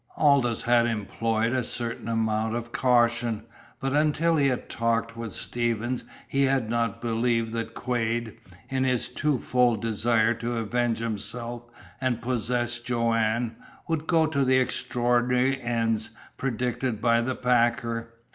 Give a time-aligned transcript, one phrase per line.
[0.17, 3.43] Aldous had employed a certain amount of caution,
[3.79, 8.35] but until he had talked with Stevens he had not believed that Quade,
[8.67, 11.65] in his twofold desire to avenge himself
[12.01, 13.55] and possess Joanne,
[13.87, 18.15] would go to the extraordinary ends predicted by the packer.